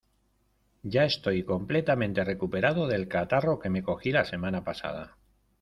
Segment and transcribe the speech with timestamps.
[0.81, 5.15] Ya estoy completamente recuperado del catarro que me cogí la semana pasada.